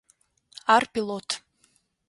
Ар 0.75 0.83
пилот. 0.93 1.29